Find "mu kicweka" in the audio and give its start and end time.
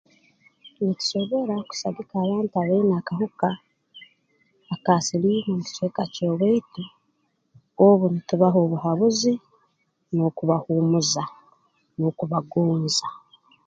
5.57-6.03